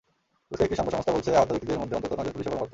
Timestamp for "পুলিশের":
2.35-2.51